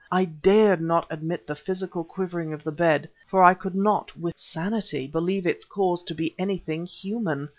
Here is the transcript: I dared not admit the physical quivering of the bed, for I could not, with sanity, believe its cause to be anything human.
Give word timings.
I 0.11 0.25
dared 0.25 0.81
not 0.81 1.05
admit 1.11 1.45
the 1.45 1.53
physical 1.53 2.03
quivering 2.03 2.53
of 2.53 2.63
the 2.63 2.71
bed, 2.71 3.07
for 3.27 3.43
I 3.43 3.53
could 3.53 3.75
not, 3.75 4.17
with 4.17 4.35
sanity, 4.35 5.05
believe 5.05 5.45
its 5.45 5.63
cause 5.63 6.03
to 6.05 6.15
be 6.15 6.33
anything 6.39 6.87
human. 6.87 7.49